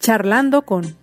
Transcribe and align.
Charlando 0.00 0.62
con 0.62 0.96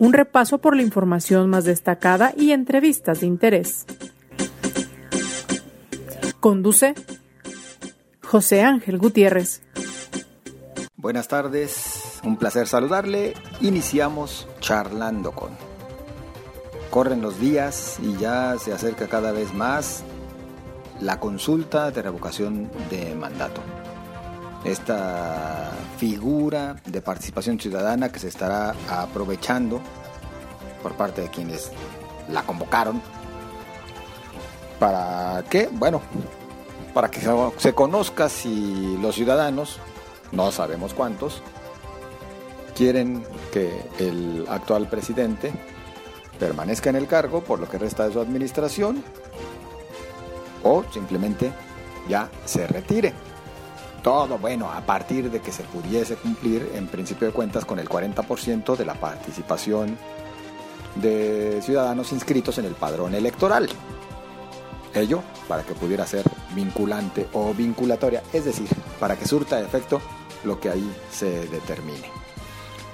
un 0.00 0.12
repaso 0.12 0.58
por 0.58 0.74
la 0.74 0.82
información 0.82 1.48
más 1.48 1.64
destacada 1.64 2.32
y 2.36 2.50
entrevistas 2.50 3.20
de 3.20 3.26
interés. 3.28 3.86
Conduce 6.40 6.94
José 8.20 8.62
Ángel 8.62 8.98
Gutiérrez. 8.98 9.62
Buenas 10.96 11.28
tardes, 11.28 12.20
un 12.24 12.36
placer 12.36 12.66
saludarle. 12.66 13.34
Iniciamos 13.60 14.48
charlando 14.58 15.30
con. 15.30 15.50
Corren 16.90 17.22
los 17.22 17.38
días 17.38 18.00
y 18.02 18.16
ya 18.16 18.58
se 18.58 18.72
acerca 18.72 19.06
cada 19.06 19.30
vez 19.30 19.54
más 19.54 20.02
la 21.00 21.20
consulta 21.20 21.92
de 21.92 22.02
revocación 22.02 22.72
de 22.90 23.14
mandato. 23.14 23.62
Esta 24.64 25.72
figura 25.96 26.76
de 26.84 27.00
participación 27.00 27.58
ciudadana 27.58 28.10
que 28.10 28.18
se 28.18 28.28
estará 28.28 28.74
aprovechando 28.88 29.80
por 30.82 30.94
parte 30.94 31.22
de 31.22 31.28
quienes 31.28 31.70
la 32.28 32.42
convocaron. 32.42 33.00
¿Para 34.78 35.44
qué? 35.48 35.68
Bueno, 35.72 36.02
para 36.94 37.10
que 37.10 37.20
se 37.58 37.74
conozca 37.74 38.28
si 38.28 38.96
los 39.00 39.14
ciudadanos, 39.14 39.78
no 40.32 40.50
sabemos 40.52 40.94
cuántos, 40.94 41.42
quieren 42.74 43.24
que 43.52 43.70
el 43.98 44.46
actual 44.48 44.88
presidente 44.88 45.52
permanezca 46.38 46.90
en 46.90 46.96
el 46.96 47.06
cargo 47.06 47.42
por 47.42 47.60
lo 47.60 47.68
que 47.68 47.78
resta 47.78 48.06
de 48.06 48.14
su 48.14 48.20
administración 48.20 49.04
o 50.62 50.84
simplemente 50.92 51.52
ya 52.08 52.30
se 52.44 52.66
retire. 52.66 53.12
Todo 54.02 54.38
bueno 54.38 54.70
a 54.70 54.80
partir 54.80 55.30
de 55.30 55.40
que 55.40 55.52
se 55.52 55.62
pudiese 55.64 56.16
cumplir 56.16 56.72
en 56.74 56.86
principio 56.86 57.26
de 57.26 57.34
cuentas 57.34 57.64
con 57.64 57.78
el 57.78 57.88
40% 57.88 58.76
de 58.76 58.84
la 58.84 58.94
participación 58.94 59.98
de 60.94 61.60
ciudadanos 61.62 62.12
inscritos 62.12 62.58
en 62.58 62.64
el 62.64 62.74
padrón 62.74 63.14
electoral. 63.14 63.68
Ello 64.94 65.22
para 65.46 65.62
que 65.64 65.74
pudiera 65.74 66.06
ser 66.06 66.24
vinculante 66.54 67.28
o 67.32 67.52
vinculatoria, 67.52 68.22
es 68.32 68.44
decir, 68.44 68.68
para 68.98 69.16
que 69.16 69.26
surta 69.26 69.60
efecto 69.60 70.00
lo 70.44 70.58
que 70.58 70.70
ahí 70.70 70.96
se 71.10 71.46
determine. 71.48 72.10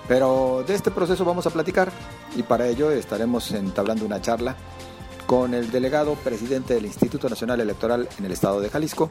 Pero 0.09 0.65
de 0.67 0.75
este 0.75 0.91
proceso 0.91 1.25
vamos 1.25 1.47
a 1.47 1.51
platicar 1.51 1.93
y 2.37 2.43
para 2.43 2.67
ello 2.67 2.91
estaremos 2.91 3.51
entablando 3.53 4.05
una 4.05 4.21
charla 4.21 4.57
con 5.27 5.55
el 5.55 5.71
delegado 5.71 6.15
presidente 6.15 6.75
del 6.75 6.87
Instituto 6.87 7.29
Nacional 7.29 7.61
Electoral 7.61 8.09
en 8.19 8.25
el 8.25 8.33
estado 8.33 8.61
de 8.61 8.71
Jalisco, 8.71 9.11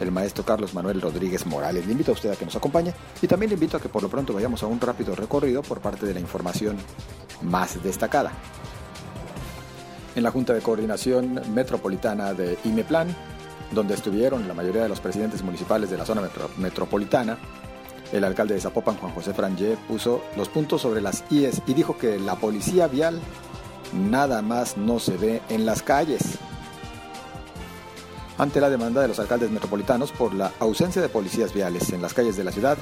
el 0.00 0.12
maestro 0.12 0.44
Carlos 0.44 0.74
Manuel 0.74 1.00
Rodríguez 1.00 1.46
Morales. 1.46 1.86
Le 1.86 1.92
invito 1.92 2.12
a 2.12 2.14
usted 2.14 2.30
a 2.30 2.36
que 2.36 2.44
nos 2.44 2.56
acompañe 2.56 2.92
y 3.20 3.26
también 3.26 3.50
le 3.50 3.54
invito 3.54 3.76
a 3.76 3.80
que 3.80 3.88
por 3.88 4.02
lo 4.02 4.08
pronto 4.08 4.32
vayamos 4.32 4.62
a 4.62 4.66
un 4.66 4.80
rápido 4.80 5.14
recorrido 5.14 5.62
por 5.62 5.80
parte 5.80 6.06
de 6.06 6.14
la 6.14 6.20
información 6.20 6.76
más 7.42 7.82
destacada. 7.82 8.32
En 10.14 10.22
la 10.22 10.30
Junta 10.30 10.54
de 10.54 10.62
Coordinación 10.62 11.40
Metropolitana 11.54 12.32
de 12.32 12.58
IMEPLAN, 12.64 13.14
donde 13.72 13.94
estuvieron 13.94 14.46
la 14.48 14.54
mayoría 14.54 14.82
de 14.82 14.88
los 14.88 15.00
presidentes 15.00 15.42
municipales 15.42 15.90
de 15.90 15.98
la 15.98 16.06
zona 16.06 16.22
metropolitana, 16.56 17.36
el 18.12 18.24
alcalde 18.24 18.54
de 18.54 18.60
Zapopan, 18.60 18.96
Juan 18.96 19.12
José 19.12 19.34
Frangé, 19.34 19.76
puso 19.88 20.22
los 20.36 20.48
puntos 20.48 20.82
sobre 20.82 21.00
las 21.00 21.24
IES 21.30 21.62
y 21.66 21.74
dijo 21.74 21.98
que 21.98 22.18
la 22.18 22.36
policía 22.36 22.86
vial 22.86 23.20
nada 23.92 24.42
más 24.42 24.76
no 24.76 24.98
se 24.98 25.16
ve 25.16 25.42
en 25.48 25.66
las 25.66 25.82
calles. 25.82 26.38
Ante 28.38 28.60
la 28.60 28.68
demanda 28.68 29.00
de 29.00 29.08
los 29.08 29.18
alcaldes 29.18 29.50
metropolitanos 29.50 30.12
por 30.12 30.34
la 30.34 30.52
ausencia 30.58 31.00
de 31.00 31.08
policías 31.08 31.54
viales 31.54 31.90
en 31.92 32.02
las 32.02 32.12
calles 32.12 32.36
de 32.36 32.44
la 32.44 32.52
ciudad, 32.52 32.76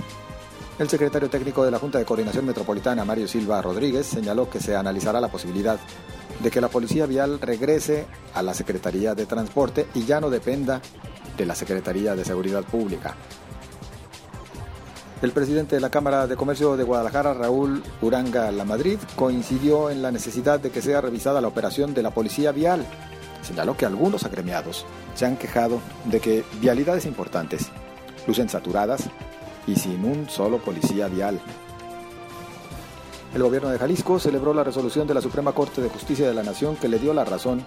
el 0.78 0.88
secretario 0.88 1.30
técnico 1.30 1.64
de 1.64 1.70
la 1.70 1.78
Junta 1.78 1.98
de 1.98 2.05
Coordinación 2.05 2.44
Metropolitana, 2.44 3.05
Mario 3.05 3.28
Silva 3.28 3.62
Rodríguez, 3.62 4.06
señaló 4.06 4.50
que 4.50 4.58
se 4.58 4.75
analizará 4.75 5.20
la 5.20 5.28
posibilidad 5.28 5.78
de 6.42 6.50
que 6.50 6.60
la 6.60 6.69
policía 6.69 7.06
vial 7.06 7.41
regrese 7.41 8.06
a 8.34 8.42
la 8.42 8.54
Secretaría 8.54 9.15
de 9.15 9.26
Transporte 9.26 9.87
y 9.94 10.04
ya 10.04 10.20
no 10.20 10.31
dependa 10.31 10.81
de 11.37 11.47
la 11.47 11.54
Secretaría 11.54 12.16
de 12.16 12.25
Seguridad 12.25 12.65
Pública. 12.65 13.15
El 15.22 15.31
presidente 15.31 15.76
de 15.76 15.81
la 15.81 15.91
Cámara 15.91 16.26
de 16.26 16.36
Comercio 16.36 16.76
de 16.76 16.82
Guadalajara, 16.82 17.32
Raúl 17.32 17.82
Uranga 18.03 18.50
La 18.50 18.65
Madrid, 18.65 18.98
coincidió 19.15 19.88
en 19.91 20.03
la 20.03 20.10
necesidad 20.10 20.59
de 20.59 20.71
que 20.71 20.82
sea 20.82 21.00
revisada 21.00 21.41
la 21.41 21.48
operación 21.48 21.94
de 21.94 22.03
la 22.03 22.10
policía 22.10 22.50
vial. 22.50 22.84
Señaló 23.44 23.77
que 23.77 23.87
algunos 23.87 24.25
agremiados 24.25 24.87
se 25.15 25.27
han 25.27 25.37
quejado 25.37 25.81
de 26.06 26.21
que 26.21 26.44
vialidades 26.60 27.06
importantes 27.06 27.69
lucen 28.27 28.49
saturadas 28.49 29.10
y 29.66 29.77
sin 29.77 30.05
un 30.05 30.28
solo 30.28 30.59
policía 30.59 31.09
vial. 31.09 31.41
El 33.34 33.43
gobierno 33.43 33.69
de 33.69 33.78
Jalisco 33.78 34.19
celebró 34.19 34.54
la 34.54 34.65
resolución 34.65 35.06
de 35.06 35.15
la 35.15 35.21
Suprema 35.21 35.53
Corte 35.53 35.83
de 35.83 35.88
Justicia 35.88 36.27
de 36.27 36.34
la 36.34 36.43
Nación 36.43 36.77
que 36.77 36.88
le 36.88 36.99
dio 36.99 37.12
la 37.12 37.25
razón 37.25 37.65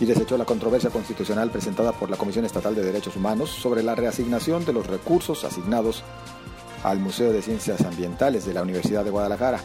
y 0.00 0.04
desechó 0.04 0.36
la 0.36 0.44
controversia 0.44 0.90
constitucional 0.90 1.50
presentada 1.50 1.92
por 1.92 2.10
la 2.10 2.16
Comisión 2.16 2.44
Estatal 2.44 2.74
de 2.74 2.82
Derechos 2.82 3.16
Humanos 3.16 3.50
sobre 3.50 3.82
la 3.82 3.94
reasignación 3.94 4.64
de 4.64 4.72
los 4.72 4.86
recursos 4.86 5.44
asignados 5.44 6.02
al 6.82 6.98
Museo 6.98 7.32
de 7.32 7.42
Ciencias 7.42 7.82
Ambientales 7.82 8.46
de 8.46 8.54
la 8.54 8.62
Universidad 8.62 9.04
de 9.04 9.10
Guadalajara. 9.10 9.60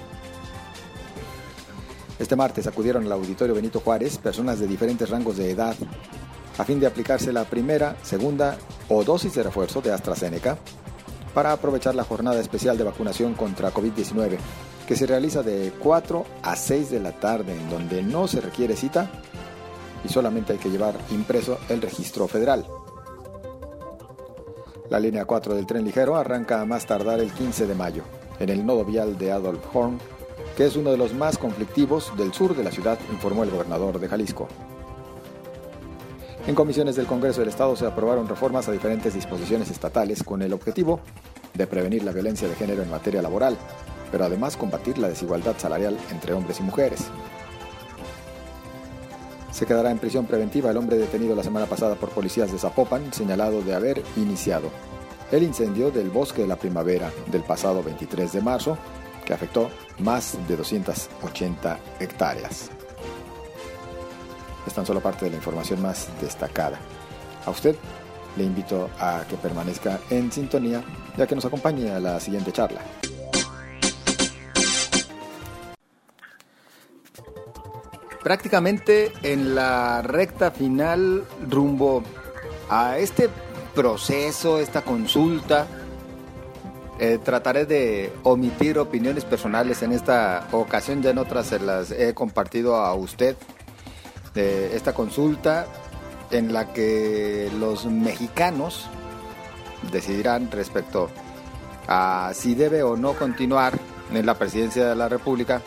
Este 2.18 2.36
martes 2.36 2.66
acudieron 2.68 3.06
al 3.06 3.12
auditorio 3.12 3.56
Benito 3.56 3.82
Juárez 3.82 4.18
personas 4.18 4.60
de 4.60 4.68
diferentes 4.68 5.10
rangos 5.10 5.38
de 5.38 5.52
edad 5.52 5.76
a 6.58 6.64
fin 6.64 6.80
de 6.80 6.88
aplicarse 6.88 7.34
la 7.34 7.44
primera, 7.44 7.98
segunda 8.02 8.58
o 8.88 9.04
dosis 9.04 9.36
de 9.36 9.44
refuerzo 9.44 9.82
de 9.82 9.92
AstraZeneca 9.92 10.58
para 11.34 11.52
aprovechar 11.52 11.96
la 11.96 12.06
jornada 12.06 12.40
especial 12.40 12.78
de 12.78 12.86
vacunación 12.86 13.34
contra 13.34 13.74
COVID-19 13.74 14.38
que 14.88 14.96
se 14.96 15.06
realiza 15.06 15.44
de 15.44 15.74
4 15.80 16.26
a 16.44 16.56
6 16.56 16.92
de 16.92 17.00
la 17.02 17.12
tarde 17.12 17.54
en 17.54 17.70
donde 17.70 18.02
no 18.02 18.28
se 18.28 18.40
requiere 18.40 18.78
cita 18.78 19.12
y 20.06 20.10
solamente 20.10 20.54
hay 20.54 20.60
que 20.60 20.70
llevar 20.70 20.96
impreso 21.12 21.58
el 21.68 21.82
registro 21.82 22.28
federal. 22.28 22.66
La 24.90 25.00
línea 25.00 25.26
4 25.26 25.56
del 25.56 25.66
tren 25.66 25.84
ligero 25.84 26.16
arranca 26.16 26.62
a 26.62 26.66
más 26.66 26.86
tardar 26.86 27.20
el 27.20 27.32
15 27.32 27.66
de 27.66 27.74
mayo, 27.74 28.04
en 28.40 28.50
el 28.50 28.66
nodo 28.66 28.86
vial 28.86 29.18
de 29.18 29.32
Adolf 29.32 29.64
Horn, 29.74 30.00
que 30.56 30.66
es 30.66 30.76
uno 30.76 30.92
de 30.92 30.98
los 30.98 31.14
más 31.14 31.38
conflictivos 31.38 32.12
del 32.18 32.34
sur 32.34 32.56
de 32.56 32.64
la 32.64 32.72
ciudad, 32.72 32.98
informó 33.12 33.44
el 33.44 33.52
gobernador 33.52 34.00
de 34.00 34.08
Jalisco. 34.08 34.48
En 36.48 36.56
comisiones 36.56 36.96
del 36.96 37.08
Congreso 37.08 37.40
del 37.40 37.50
Estado 37.50 37.76
se 37.76 37.88
aprobaron 37.88 38.28
reformas 38.28 38.68
a 38.68 38.72
diferentes 38.72 39.14
disposiciones 39.14 39.72
estatales 39.72 40.24
con 40.24 40.42
el 40.42 40.54
objetivo 40.54 41.00
de 41.54 41.68
prevenir 41.68 42.04
la 42.04 42.12
violencia 42.12 42.48
de 42.48 42.56
género 42.56 42.84
en 42.84 42.92
materia 42.92 43.22
laboral, 43.22 43.58
pero 44.12 44.26
además 44.26 44.56
combatir 44.56 44.98
la 44.98 45.10
desigualdad 45.10 45.56
salarial 45.58 45.98
entre 46.12 46.34
hombres 46.34 46.60
y 46.60 46.64
mujeres. 46.64 47.06
Se 49.52 49.66
quedará 49.66 49.90
en 49.90 50.00
prisión 50.00 50.26
preventiva 50.26 50.70
el 50.70 50.78
hombre 50.78 50.98
detenido 50.98 51.36
la 51.36 51.44
semana 51.44 51.66
pasada 51.66 51.96
por 51.96 52.10
policías 52.10 52.52
de 52.52 52.60
Zapopan, 52.60 53.12
señalado 53.12 53.62
de 53.62 53.74
haber 53.74 54.04
iniciado 54.18 54.70
el 55.32 55.44
incendio 55.44 55.92
del 55.92 56.10
bosque 56.10 56.44
de 56.44 56.48
la 56.48 56.58
primavera 56.58 57.12
del 57.32 57.42
pasado 57.42 57.82
23 57.82 58.32
de 58.32 58.42
marzo, 58.42 58.78
que 59.26 59.34
afectó 59.34 59.70
más 60.00 60.38
de 60.48 60.56
280 60.56 61.80
hectáreas. 62.00 62.70
Es 64.66 64.74
tan 64.74 64.86
solo 64.86 65.02
parte 65.02 65.26
de 65.26 65.32
la 65.32 65.38
información 65.38 65.82
más 65.82 66.08
destacada. 66.22 66.80
A 67.46 67.50
usted 67.50 67.76
le 68.38 68.44
invito 68.44 68.90
a 69.00 69.24
que 69.30 69.36
permanezca 69.38 70.00
en 70.10 70.32
sintonía 70.32 70.84
ya 71.18 71.28
que 71.28 71.36
nos 71.36 71.46
acompañe 71.46 71.92
a 71.92 72.00
la 72.00 72.20
siguiente 72.20 72.52
charla. 72.52 72.82
prácticamente 78.26 79.14
en 79.22 79.54
la 79.54 80.02
recta 80.02 80.50
final 80.50 81.24
rumbo 81.48 82.02
a 82.72 82.98
este 82.98 83.30
proceso, 83.76 84.60
esta 84.60 84.82
consulta. 84.82 85.68
Eh, 87.00 87.20
trataré 87.22 87.66
de 87.66 88.14
omitir 88.24 88.80
opiniones 88.80 89.26
personales 89.26 89.82
en 89.84 89.92
esta 89.92 90.48
ocasión, 90.52 91.02
ya 91.02 91.10
en 91.10 91.18
otras 91.18 91.48
se 91.48 91.60
las 91.60 91.92
he 91.92 92.14
compartido 92.14 92.78
a 92.78 92.94
usted 92.94 93.36
esta 94.36 94.94
consulta 94.94 95.66
en 96.30 96.52
la 96.52 96.74
que 96.74 97.50
los 97.58 97.86
mexicanos 97.86 98.88
decidirán 99.92 100.52
respecto 100.52 101.10
a 101.88 102.32
si 102.34 102.56
debe 102.56 102.84
o 102.84 102.98
no 102.98 103.14
continuar 103.14 103.74
en 104.14 104.26
la 104.26 104.36
presidencia 104.36 104.88
de 104.88 104.96
la 104.96 105.08
República 105.08 105.62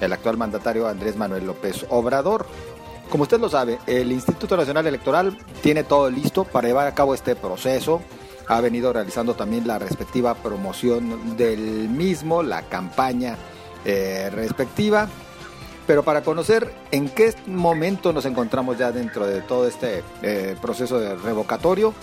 el 0.00 0.12
actual 0.12 0.36
mandatario 0.36 0.88
Andrés 0.88 1.16
Manuel 1.16 1.46
López 1.46 1.86
Obrador. 1.90 2.46
Como 3.10 3.24
usted 3.24 3.40
lo 3.40 3.48
sabe, 3.48 3.78
el 3.86 4.12
Instituto 4.12 4.56
Nacional 4.56 4.86
Electoral 4.86 5.36
tiene 5.62 5.84
todo 5.84 6.08
listo 6.10 6.44
para 6.44 6.68
llevar 6.68 6.86
a 6.86 6.94
cabo 6.94 7.12
este 7.14 7.36
proceso. 7.36 8.00
Ha 8.50 8.60
venido 8.60 8.92
realizando 8.92 9.34
también 9.34 9.64
la 9.68 9.78
respectiva 9.78 10.34
promoción 10.34 11.36
del 11.36 11.88
mismo, 11.88 12.42
la 12.42 12.62
campaña 12.62 13.36
eh, 13.84 14.28
respectiva. 14.32 15.08
Pero 15.86 16.02
para 16.02 16.22
conocer 16.22 16.74
en 16.90 17.08
qué 17.10 17.32
momento 17.46 18.12
nos 18.12 18.24
encontramos 18.24 18.76
ya 18.76 18.90
dentro 18.90 19.24
de 19.24 19.40
todo 19.42 19.68
este 19.68 20.02
eh, 20.22 20.56
proceso 20.60 20.98
de 20.98 21.14
revocatorio, 21.14 21.94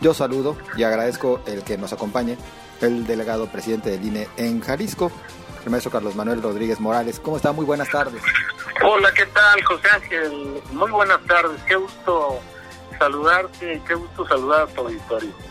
yo 0.00 0.14
saludo 0.14 0.56
y 0.76 0.84
agradezco 0.84 1.40
el 1.46 1.64
que 1.64 1.76
nos 1.76 1.92
acompañe 1.92 2.38
el 2.80 3.04
delegado 3.04 3.48
presidente 3.48 3.90
del 3.90 4.06
INE 4.06 4.28
en 4.36 4.60
Jalisco, 4.60 5.10
el 5.64 5.70
maestro 5.72 5.90
Carlos 5.90 6.14
Manuel 6.14 6.40
Rodríguez 6.40 6.78
Morales. 6.78 7.18
¿Cómo 7.18 7.38
está? 7.38 7.50
Muy 7.50 7.64
buenas 7.64 7.90
tardes. 7.90 8.22
Hola, 8.84 9.12
¿qué 9.16 9.26
tal, 9.26 9.64
José 9.64 9.88
Ángel? 9.92 10.62
Muy 10.70 10.92
buenas 10.92 11.20
tardes. 11.26 11.60
Qué 11.66 11.74
gusto 11.74 12.38
saludarte, 13.00 13.82
qué 13.84 13.94
gusto 13.94 14.28
saludar 14.28 14.62
a 14.62 14.66
tu 14.68 14.82
auditorio. 14.82 15.48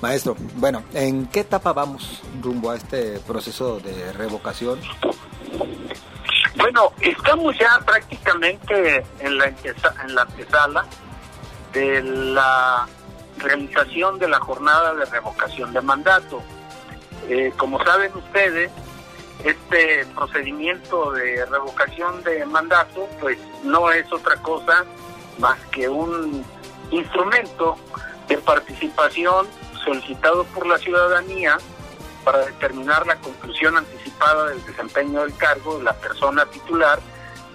Maestro, 0.00 0.34
bueno, 0.56 0.82
¿en 0.94 1.26
qué 1.26 1.40
etapa 1.40 1.74
vamos 1.74 2.22
rumbo 2.40 2.70
a 2.70 2.76
este 2.76 3.20
proceso 3.20 3.80
de 3.80 4.12
revocación? 4.12 4.80
Bueno, 6.56 6.92
estamos 7.00 7.58
ya 7.58 7.78
prácticamente 7.84 9.04
en 9.18 9.36
la, 9.36 9.46
en 9.46 10.14
la 10.14 10.22
antesala 10.22 10.86
de 11.72 12.02
la 12.02 12.88
realización 13.38 14.18
de 14.18 14.28
la 14.28 14.40
jornada 14.40 14.94
de 14.94 15.04
revocación 15.04 15.72
de 15.74 15.82
mandato. 15.82 16.42
Eh, 17.28 17.52
como 17.58 17.82
saben 17.84 18.10
ustedes, 18.14 18.70
este 19.44 20.06
procedimiento 20.14 21.12
de 21.12 21.44
revocación 21.44 22.22
de 22.24 22.44
mandato 22.46 23.06
pues 23.20 23.38
no 23.64 23.90
es 23.90 24.10
otra 24.12 24.36
cosa 24.36 24.84
más 25.38 25.58
que 25.70 25.88
un 25.88 26.44
instrumento 26.90 27.76
de 28.28 28.38
participación 28.38 29.46
solicitado 29.84 30.44
por 30.44 30.66
la 30.66 30.78
ciudadanía 30.78 31.58
para 32.24 32.46
determinar 32.46 33.06
la 33.06 33.16
conclusión 33.16 33.76
anticipada 33.76 34.48
del 34.48 34.64
desempeño 34.64 35.22
del 35.22 35.36
cargo 35.36 35.78
de 35.78 35.84
la 35.84 35.94
persona 35.94 36.46
titular 36.46 37.00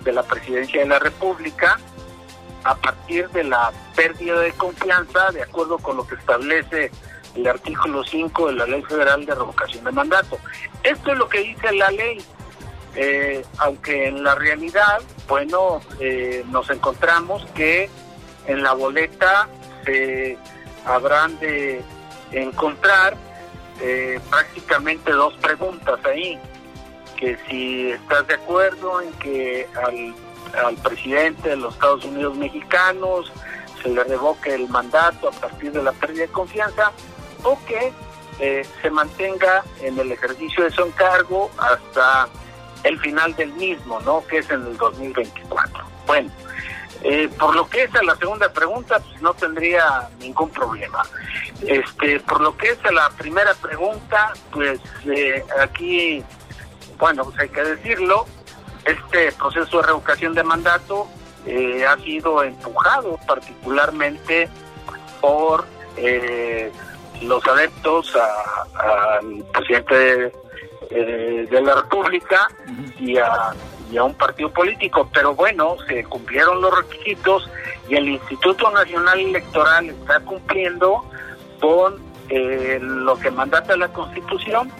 de 0.03 0.11
la 0.11 0.23
presidencia 0.23 0.81
de 0.81 0.87
la 0.87 0.99
República 0.99 1.79
a 2.63 2.75
partir 2.75 3.29
de 3.29 3.43
la 3.43 3.71
pérdida 3.95 4.39
de 4.39 4.51
confianza 4.53 5.31
de 5.31 5.43
acuerdo 5.43 5.77
con 5.77 5.97
lo 5.97 6.07
que 6.07 6.15
establece 6.15 6.91
el 7.35 7.47
artículo 7.47 8.03
5 8.03 8.47
de 8.47 8.53
la 8.53 8.65
Ley 8.65 8.81
Federal 8.83 9.25
de 9.25 9.35
Revocación 9.35 9.83
de 9.83 9.91
Mandato. 9.91 10.37
Esto 10.83 11.11
es 11.11 11.17
lo 11.17 11.27
que 11.27 11.39
dice 11.41 11.71
la 11.73 11.91
ley, 11.91 12.23
eh, 12.95 13.45
aunque 13.57 14.07
en 14.07 14.23
la 14.23 14.35
realidad, 14.35 15.01
bueno, 15.27 15.81
eh, 15.99 16.43
nos 16.47 16.69
encontramos 16.69 17.45
que 17.53 17.89
en 18.47 18.63
la 18.63 18.73
boleta 18.73 19.47
se 19.83 20.37
habrán 20.85 21.37
de 21.39 21.83
encontrar 22.31 23.15
eh, 23.81 24.19
prácticamente 24.29 25.11
dos 25.11 25.33
preguntas 25.35 25.99
ahí, 26.05 26.39
que 27.17 27.37
si 27.47 27.91
estás 27.91 28.27
de 28.27 28.35
acuerdo 28.35 29.01
en 29.01 29.11
que 29.13 29.67
al, 29.85 30.15
al 30.65 30.75
presidente 30.77 31.49
de 31.49 31.57
los 31.57 31.73
Estados 31.73 32.05
Unidos 32.05 32.37
mexicanos 32.37 33.31
se 33.81 33.89
le 33.89 34.03
revoque 34.03 34.53
el 34.53 34.67
mandato 34.69 35.29
a 35.29 35.31
partir 35.31 35.71
de 35.71 35.83
la 35.83 35.91
pérdida 35.91 36.23
de 36.23 36.31
confianza 36.31 36.91
o 37.43 37.57
que 37.65 37.93
eh, 38.39 38.65
se 38.81 38.89
mantenga 38.89 39.63
en 39.81 39.97
el 39.97 40.11
ejercicio 40.11 40.63
de 40.65 40.71
su 40.71 40.83
encargo 40.83 41.51
hasta 41.57 42.27
el 42.83 42.99
final 42.99 43.35
del 43.35 43.53
mismo, 43.53 43.99
¿no? 44.01 44.25
Que 44.27 44.39
es 44.39 44.49
en 44.49 44.65
el 44.65 44.77
2024. 44.77 45.83
Bueno, 46.05 46.29
eh, 47.07 47.29
por 47.37 47.55
lo 47.55 47.69
que 47.69 47.83
es 47.83 47.95
a 47.95 48.01
la 48.01 48.15
segunda 48.15 48.51
pregunta, 48.51 48.99
pues 48.99 49.21
no 49.21 49.33
tendría 49.35 50.09
ningún 50.19 50.49
problema. 50.49 51.03
Este, 51.61 52.19
por 52.21 52.41
lo 52.41 52.57
que 52.57 52.71
es 52.71 52.83
a 52.83 52.91
la 52.91 53.09
primera 53.11 53.53
pregunta, 53.53 54.33
pues 54.51 54.79
eh, 55.05 55.43
aquí, 55.59 56.23
bueno, 56.97 57.23
pues 57.25 57.39
hay 57.39 57.49
que 57.49 57.63
decirlo, 57.63 58.25
este 58.85 59.31
proceso 59.33 59.77
de 59.77 59.83
revocación 59.83 60.33
de 60.33 60.43
mandato 60.43 61.07
ha 61.87 61.95
sido 61.97 62.41
empujado 62.41 63.19
particularmente 63.27 64.49
por 65.21 65.63
los 67.21 67.47
adeptos 67.47 68.15
al 68.73 69.45
presidente 69.53 70.31
eh, 70.89 71.47
de, 71.49 71.61
la 71.61 71.75
República 71.75 72.47
y, 72.99 73.17
a, 73.17 73.53
un 73.91 74.13
partido 74.15 74.51
político. 74.51 75.09
Pero 75.13 75.35
bueno, 75.35 75.77
se 75.87 76.03
cumplieron 76.03 76.61
los 76.61 76.75
requisitos 76.75 77.49
y 77.89 77.95
el 77.95 78.09
Instituto 78.09 78.69
Nacional 78.71 79.19
Electoral 79.19 79.89
está 79.89 80.19
cumpliendo 80.21 81.05
con 81.59 81.99
eh, 82.29 82.79
lo 82.81 83.17
que 83.19 83.31
mandata 83.31 83.77
la 83.77 83.87
Constitución 83.89 84.71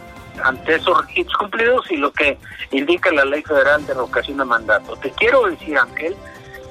ante 0.44 0.76
esos 0.76 1.00
requisitos 1.02 1.36
cumplidos 1.38 1.90
y 1.92 1.98
lo 1.98 2.12
que 2.12 2.38
indica 2.72 3.12
la 3.12 3.26
Ley 3.26 3.42
Federal 3.44 3.86
de 3.86 3.94
Revocación 3.94 4.38
de 4.38 4.46
Mandato. 4.46 4.96
Te 4.98 5.12
quiero 5.12 5.48
decir, 5.48 5.78
Ángel, 5.78 6.16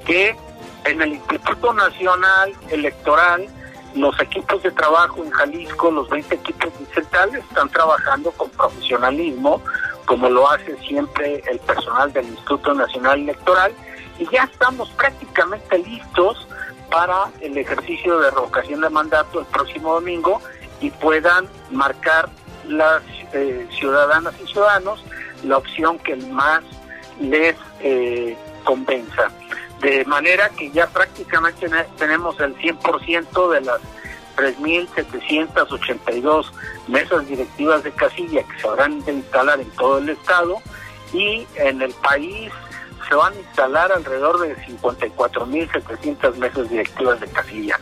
que 0.05 0.37
en 0.85 1.01
el 1.01 1.15
Instituto 1.15 1.73
Nacional 1.73 2.53
Electoral 2.71 3.47
los 3.95 4.19
equipos 4.21 4.63
de 4.63 4.73
trabajo 4.73 5.23
en 5.25 5.31
Jalisco, 5.31 5.91
los 5.91 6.09
20 6.11 6.35
equipos 6.35 6.79
distritales, 6.79 7.45
están 7.45 7.69
trabajando 7.69 8.33
con 8.33 8.51
profesionalismo, 8.51 9.63
como 10.07 10.29
lo 10.29 10.51
hace 10.51 10.77
siempre 10.79 11.43
el 11.51 11.59
personal 11.61 12.13
del 12.13 12.27
Instituto 12.27 12.75
Nacional 12.75 13.21
Electoral, 13.21 13.73
y 14.19 14.29
ya 14.31 14.45
estamos 14.45 14.91
prácticamente 14.91 15.79
listos 15.79 16.47
para 16.91 17.31
el 17.41 17.57
ejercicio 17.59 18.19
de 18.21 18.31
revocación 18.31 18.81
de 18.81 18.91
mandato 18.91 19.41
el 19.41 19.47
próximo 19.47 19.95
domingo 19.95 20.41
y 20.81 20.91
puedan 20.91 21.49
marcar 21.71 22.29
las 22.69 23.03
eh, 23.33 23.67
ciudadanas 23.79 24.35
y 24.43 24.47
ciudadanos 24.47 25.05
la 25.45 25.59
opción 25.59 25.99
que 25.99 26.17
más 26.17 26.63
les 27.21 27.57
eh, 27.81 28.37
convenza. 28.65 29.29
De 29.81 30.05
manera 30.05 30.49
que 30.51 30.71
ya 30.71 30.87
prácticamente 30.87 31.69
tenemos 31.99 32.39
el 32.41 32.57
100% 32.57 33.51
de 33.53 33.61
las 33.61 33.81
3.782 34.37 36.51
mesas 36.89 37.27
directivas 37.27 37.83
de 37.83 37.93
casilla 37.93 38.43
que 38.43 38.61
se 38.61 38.69
habrán 38.69 39.03
de 39.05 39.13
instalar 39.13 39.61
en 39.61 39.71
todo 39.73 39.99
el 39.99 40.09
estado 40.09 40.63
y 41.13 41.47
en 41.57 41.83
el 41.83 41.93
país 41.95 42.51
se 43.09 43.15
van 43.15 43.33
a 43.35 43.37
instalar 43.37 43.93
alrededor 43.93 44.41
de 44.41 44.57
54.700 44.57 46.37
mesas 46.37 46.71
directivas 46.71 47.21
de 47.21 47.29
casilla. 47.29 47.79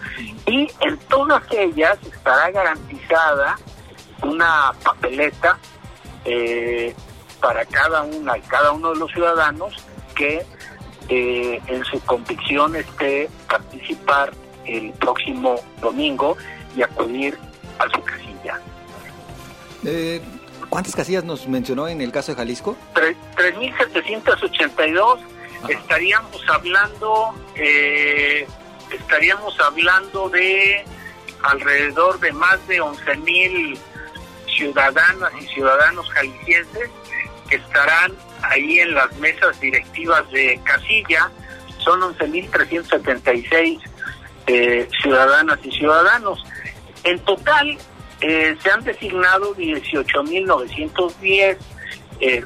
Y 0.46 0.68
en 0.80 0.98
todas 1.08 1.42
ellas 1.52 1.96
estará 2.02 2.50
garantizada 2.50 3.56
una 4.22 4.72
papeleta 4.82 5.58
eh, 6.24 6.94
para 7.40 7.64
cada 7.66 8.02
una 8.02 8.38
y 8.38 8.40
cada 8.42 8.72
uno 8.72 8.92
de 8.92 8.98
los 8.98 9.10
ciudadanos 9.12 9.74
que 10.14 10.44
eh, 11.08 11.60
en 11.66 11.84
su 11.84 12.00
convicción 12.00 12.76
esté 12.76 13.28
participar 13.48 14.32
el 14.66 14.92
próximo 14.92 15.60
domingo 15.80 16.36
y 16.76 16.82
acudir 16.82 17.38
a 17.78 17.88
su 17.90 18.02
casilla. 18.02 18.60
Eh, 19.84 20.20
¿Cuántas 20.68 20.94
casillas 20.96 21.24
nos 21.24 21.48
mencionó 21.48 21.88
en 21.88 22.00
el 22.00 22.12
caso 22.12 22.32
de 22.32 22.36
Jalisco? 22.36 22.76
3.782. 22.94 25.18
Estaríamos 25.68 26.42
hablando, 26.48 27.34
eh, 27.54 28.46
estaríamos 28.90 29.60
hablando 29.60 30.30
de 30.30 30.84
alrededor 31.42 32.18
de 32.20 32.32
más 32.32 32.66
de 32.68 32.80
11.000 32.80 33.78
ciudadanas 34.56 35.32
y 35.40 35.46
ciudadanos 35.46 36.08
jaliscienses 36.10 36.90
que 37.48 37.56
estarán 37.56 38.12
ahí 38.42 38.80
en 38.80 38.94
las 38.94 39.14
mesas 39.16 39.58
directivas 39.60 40.30
de 40.30 40.60
casilla. 40.64 41.30
Son 41.78 42.00
11.376 42.00 43.80
eh, 44.46 44.88
ciudadanas 45.02 45.58
y 45.64 45.70
ciudadanos. 45.70 46.44
En 47.04 47.18
total 47.20 47.78
eh, 48.20 48.56
se 48.62 48.70
han 48.70 48.84
designado 48.84 49.54
18.910 49.56 51.56
eh, 52.20 52.20
eh, 52.20 52.44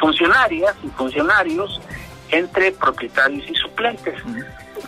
funcionarias 0.00 0.74
y 0.82 0.88
funcionarios 0.88 1.80
entre 2.30 2.72
propietarios 2.72 3.48
y 3.48 3.54
suplentes. 3.54 4.14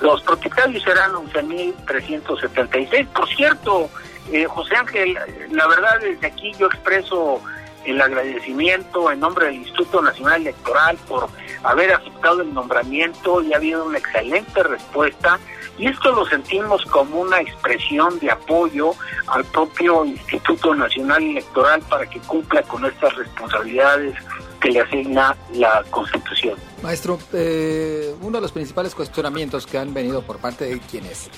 Los 0.01 0.23
propietarios 0.23 0.83
serán 0.83 1.12
11.376. 1.12 3.07
Por 3.09 3.29
cierto, 3.29 3.91
eh, 4.33 4.47
José 4.47 4.75
Ángel, 4.77 5.17
la 5.51 5.67
verdad 5.69 6.01
desde 6.01 6.27
aquí 6.27 6.53
yo 6.59 6.67
expreso 6.67 7.41
el 7.85 8.01
agradecimiento 8.01 9.11
en 9.11 9.21
nombre 9.21 9.47
del 9.47 9.57
Instituto 9.57 10.01
Nacional 10.03 10.43
Electoral 10.43 10.97
por 11.09 11.29
haber 11.65 11.93
aceptado 11.93 12.43
el 12.43 12.55
nombramiento 12.55 13.43
y 13.43 13.53
ha 13.53 13.57
habido 13.57 13.85
una 13.85 13.99
excelente 13.99 14.62
respuesta 14.62 15.41
y 15.79 15.87
esto 15.87 16.12
lo 16.12 16.26
sentimos 16.26 16.85
como 16.87 17.21
una 17.21 17.41
expresión 17.41 18.19
de 18.19 18.31
apoyo 18.31 18.93
al 19.29 19.45
propio 19.47 20.05
Instituto 20.05 20.75
Nacional 20.75 21.23
Electoral 21.23 21.81
para 21.88 22.09
que 22.09 22.21
cumpla 22.21 22.62
con 22.62 22.85
estas 22.85 23.14
responsabilidades 23.17 24.14
que 24.61 24.71
le 24.71 24.81
asigna 24.81 25.37
la 25.55 25.83
Constitución. 25.91 26.57
Maestro, 26.83 27.19
eh, 27.33 28.14
uno 28.21 28.38
de 28.38 28.43
los 28.43 28.52
principales 28.52 28.95
cuestionamientos 28.95 29.67
que 29.67 29.79
han 29.79 29.93
venido 29.93 30.23
por 30.23 30.38
parte 30.38 30.67
de 30.67 30.79
quienes, 30.81 31.31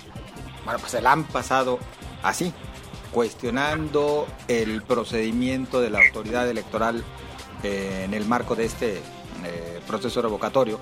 bueno, 0.65 0.79
pues 0.79 0.93
se 0.93 1.01
la 1.01 1.13
han 1.13 1.25
pasado 1.25 1.79
así, 2.23 2.53
cuestionando 3.13 4.27
el 4.49 4.83
procedimiento 4.83 5.81
de 5.81 5.91
la 5.91 6.01
autoridad 6.01 6.49
electoral 6.49 7.05
eh, 7.63 8.03
en 8.05 8.13
el 8.13 8.27
marco 8.27 8.57
de 8.57 8.65
este 8.65 8.97
eh, 9.45 9.81
proceso 9.87 10.21
revocatorio, 10.21 10.81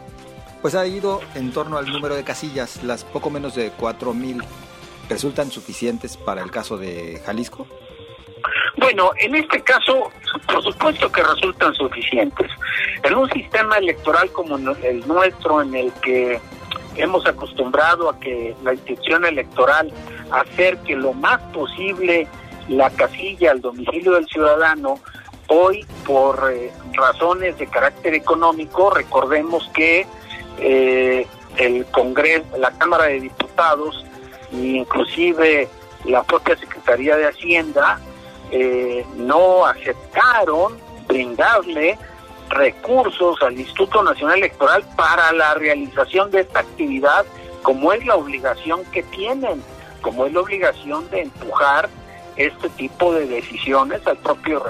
pues 0.62 0.76
ha 0.76 0.87
ido 0.87 1.21
en 1.35 1.52
torno 1.52 1.76
al 1.76 1.87
número 1.87 2.14
de 2.14 2.23
casillas, 2.23 2.83
las 2.85 3.04
poco 3.04 3.28
menos 3.31 3.57
de 3.57 3.73
4.000 3.73 4.42
resultan 5.09 5.50
suficientes 5.50 6.16
para 6.16 6.42
el 6.42 6.50
caso 6.50 6.78
de 6.78 7.21
Jalisco. 7.26 7.66
Bueno, 8.76 9.11
en 9.19 9.35
este 9.35 9.61
caso, 9.62 10.11
por 10.47 10.62
supuesto 10.62 11.11
que 11.11 11.23
resultan 11.23 11.75
suficientes. 11.75 12.50
En 13.02 13.14
un 13.16 13.28
sistema 13.31 13.76
electoral 13.76 14.31
como 14.31 14.57
el 14.57 15.07
nuestro, 15.07 15.62
en 15.62 15.75
el 15.75 15.92
que 15.95 16.40
hemos 16.97 17.26
acostumbrado 17.26 18.09
a 18.09 18.19
que 18.19 18.54
la 18.62 18.75
institución 18.75 19.25
electoral 19.25 19.92
acerque 20.31 20.95
lo 20.95 21.12
más 21.12 21.40
posible 21.52 22.26
la 22.69 22.90
casilla 22.90 23.50
al 23.50 23.61
domicilio 23.61 24.12
del 24.12 24.26
ciudadano, 24.26 25.00
hoy 25.49 25.85
por 26.07 26.50
eh, 26.52 26.73
razones 26.92 27.59
de 27.59 27.66
carácter 27.66 28.14
económico, 28.14 28.90
recordemos 28.90 29.69
que 29.75 30.07
eh, 30.59 31.26
el 31.56 31.85
Congreso, 31.87 32.44
la 32.59 32.71
Cámara 32.73 33.04
de 33.04 33.21
Diputados, 33.21 34.04
inclusive 34.52 35.68
la 36.04 36.23
propia 36.23 36.56
Secretaría 36.56 37.16
de 37.16 37.26
Hacienda, 37.26 38.00
eh, 38.50 39.04
no 39.16 39.66
aceptaron 39.66 40.76
brindarle 41.06 41.99
recursos 42.49 43.40
al 43.42 43.59
Instituto 43.59 44.02
Nacional 44.02 44.38
Electoral 44.38 44.85
para 44.97 45.32
la 45.32 45.54
realización 45.54 46.30
de 46.30 46.40
esta 46.40 46.61
actividad, 46.61 47.25
como 47.62 47.92
es 47.92 48.04
la 48.04 48.16
obligación 48.16 48.85
que 48.92 49.02
tienen, 49.04 49.62
como 50.02 50.26
es 50.26 50.32
la 50.32 50.40
obligación 50.40 51.09
de 51.11 51.23
empujar 51.23 51.88
este 52.37 52.68
tipo 52.71 53.12
de 53.14 53.26
decisiones 53.26 54.06
al 54.06 54.16
propio 54.18 54.62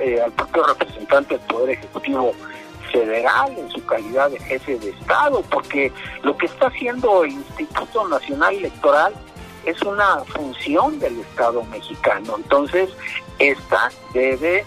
eh, 0.00 0.20
al 0.24 0.32
propio 0.32 0.64
representante 0.64 1.36
del 1.36 1.46
Poder 1.46 1.70
Ejecutivo 1.70 2.32
federal 2.90 3.56
en 3.56 3.70
su 3.70 3.84
calidad 3.86 4.30
de 4.30 4.38
jefe 4.40 4.78
de 4.78 4.90
Estado, 4.90 5.42
porque 5.50 5.92
lo 6.22 6.36
que 6.36 6.46
está 6.46 6.66
haciendo 6.68 7.24
el 7.24 7.32
Instituto 7.32 8.08
Nacional 8.08 8.54
Electoral 8.54 9.14
es 9.64 9.80
una 9.82 10.24
función 10.24 10.98
del 10.98 11.20
Estado 11.20 11.62
mexicano. 11.64 12.36
Entonces, 12.36 12.90
esta 13.38 13.90
debe 14.14 14.64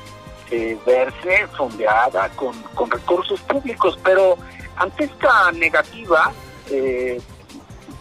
eh, 0.52 0.78
verse 0.86 1.48
fondeada 1.58 2.30
con, 2.30 2.54
con, 2.76 2.90
recursos 2.92 3.42
públicos, 3.42 3.98
pero 4.04 4.38
ante 4.76 5.06
esta 5.06 5.52
negativa 5.52 6.32
eh, 6.70 7.20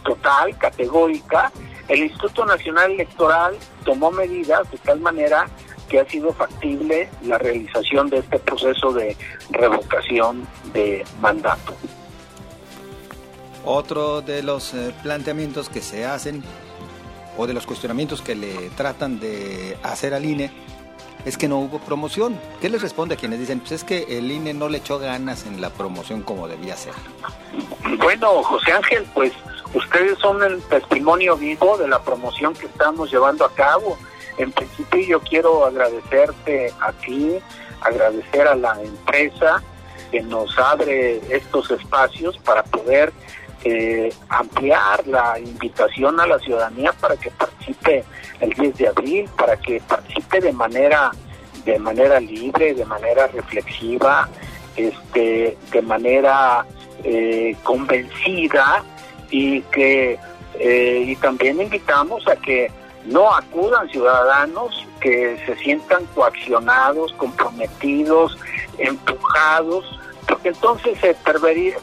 total, 0.05 0.57
categórica, 0.59 1.51
el 1.89 2.01
Instituto 2.01 2.45
Nacional 2.45 2.93
Electoral 2.93 3.57
tomó 3.85 4.11
medidas 4.11 4.71
de 4.71 4.79
tal 4.79 5.01
manera 5.01 5.49
que 5.93 6.01
ha 6.01 6.07
sido 6.07 6.33
factible 6.33 7.11
la 7.23 7.37
realización 7.37 8.09
de 8.09 8.21
este 8.21 8.39
proceso 8.39 8.95
de 8.95 9.15
revocación 9.51 10.49
de 10.73 11.05
mandato. 11.21 11.75
Otro 13.63 14.23
de 14.23 14.43
los 14.43 14.73
eh, 14.73 14.95
planteamientos 15.03 15.69
que 15.69 15.83
se 15.83 16.07
hacen 16.07 16.43
o 17.37 17.47
de 17.47 17.53
los 17.53 17.67
cuestionamientos 17.67 18.23
que 18.23 18.35
le 18.35 18.71
tratan 18.71 19.21
de 19.21 19.77
hacer 19.83 20.15
al 20.15 20.25
INE 20.25 20.51
es 21.27 21.37
que 21.37 21.47
no 21.47 21.59
hubo 21.59 21.79
promoción. 21.79 22.41
¿Qué 22.63 22.71
les 22.71 22.81
responde 22.81 23.17
a 23.17 23.19
quienes 23.19 23.39
dicen, 23.39 23.61
pues 23.61 23.73
es 23.73 23.85
que 23.85 24.19
el 24.19 24.33
INE 24.33 24.55
no 24.55 24.71
le 24.71 24.79
echó 24.79 24.99
ganas 24.99 25.45
en 25.45 25.61
la 25.61 25.69
promoción 25.69 26.23
como 26.23 26.49
debía 26.49 26.75
ser? 26.75 26.95
Bueno, 27.99 28.43
José 28.43 28.73
Ángel, 28.73 29.07
pues 29.13 29.35
ustedes 29.75 30.19
son 30.21 30.43
el 30.43 30.63
testimonio 30.63 31.37
vivo 31.37 31.77
de 31.77 31.87
la 31.87 32.03
promoción 32.03 32.55
que 32.55 32.65
estamos 32.65 33.13
llevando 33.13 33.45
a 33.45 33.53
cabo. 33.53 33.99
En 34.39 34.53
principio 34.53 35.01
yo 35.01 35.21
quiero 35.21 35.65
agradecerte 35.65 36.73
a 36.81 36.93
ti, 36.93 37.39
agradecer 37.81 38.47
a 38.47 38.55
la 38.55 38.81
empresa 38.83 39.63
que 40.11 40.23
nos 40.23 40.59
abre 40.59 41.21
estos 41.35 41.71
espacios 41.71 42.39
para 42.39 42.63
poder 42.63 43.13
eh, 43.65 44.13
ampliar 44.29 45.07
la 45.07 45.39
invitación 45.39 46.19
a 46.21 46.27
la 46.27 46.39
ciudadanía 46.39 46.93
para 46.93 47.17
que 47.17 47.31
participe 47.31 48.05
el 48.41 48.51
10 48.51 48.77
de 48.77 48.89
abril, 48.89 49.31
para 49.37 49.57
que 49.57 49.81
participe 49.81 50.41
de 50.41 50.53
manera 50.53 51.11
de 51.65 51.79
manera 51.79 52.19
libre, 52.19 52.75
de 52.75 52.85
manera 52.85 53.29
reflexiva, 53.29 54.29
este, 54.77 55.57
de 55.71 55.83
manera 55.83 56.67
eh, 57.05 57.57
convencida 57.63 58.83
y 59.31 59.61
que 59.63 60.19
eh, 60.59 61.05
y 61.07 61.17
también 61.17 61.61
invitamos 61.61 62.27
a 62.29 62.37
que 62.37 62.71
no 63.07 63.35
acudan 63.35 63.89
ciudadanos 63.89 64.87
que 65.01 65.43
se 65.47 65.57
sientan 65.57 66.05
coaccionados, 66.15 67.13
comprometidos, 67.15 68.39
empujados 68.79 69.85
porque 70.29 70.49
entonces 70.51 70.99
se 71.01 71.15
pervertiría, 71.15 71.77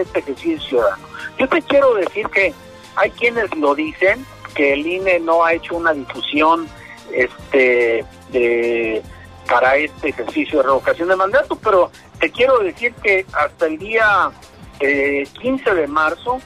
este 0.00 0.18
ejercicio 0.18 0.60
ciudadano. 0.60 1.06
Yo 1.38 1.48
te 1.48 1.62
quiero 1.62 1.94
decir 1.94 2.28
que 2.28 2.52
hay 2.96 3.10
quienes 3.10 3.54
lo 3.56 3.74
dicen, 3.74 4.24
que 4.54 4.72
el 4.74 4.86
INE 4.86 5.20
no 5.20 5.44
ha 5.44 5.54
hecho 5.54 5.76
una 5.76 5.92
difusión 5.92 6.68
este 7.12 8.04
de, 8.30 9.02
para 9.48 9.76
este 9.76 10.10
ejercicio 10.10 10.58
de 10.58 10.64
revocación 10.64 11.08
de 11.08 11.16
mandato, 11.16 11.56
pero 11.56 11.90
te 12.18 12.30
quiero 12.30 12.58
decir 12.58 12.92
que 13.02 13.24
hasta 13.32 13.66
el 13.66 13.78
día 13.78 14.30
15 14.78 15.70
eh, 15.70 15.74
de 15.74 15.86
marzo 15.86 16.40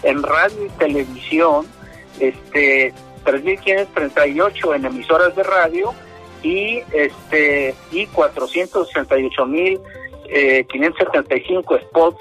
en 0.03 0.21
radio 0.23 0.65
y 0.65 0.69
televisión 0.69 1.67
este 2.19 2.93
3.538 3.25 4.75
en 4.75 4.85
emisoras 4.85 5.35
de 5.35 5.43
radio 5.43 5.93
y 6.43 6.81
este 6.91 7.75
y 7.91 8.07
468.575 8.07 9.81
eh, 10.29 11.81
spots 11.85 12.19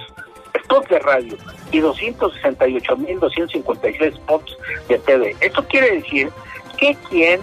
spots 0.65 0.89
de 0.89 0.99
radio 0.99 1.37
y 1.73 1.81
268.256 1.81 4.15
spots 4.17 4.57
de 4.89 4.99
TV. 4.99 5.37
Esto 5.41 5.65
quiere 5.67 5.97
decir 5.97 6.31
que 6.77 6.95
quien 7.09 7.41